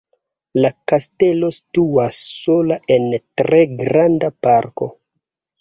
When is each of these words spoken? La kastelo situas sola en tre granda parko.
La 0.63 0.69
kastelo 0.91 1.49
situas 1.57 2.23
sola 2.39 2.79
en 2.97 3.07
tre 3.43 3.63
granda 3.83 4.33
parko. 4.49 4.91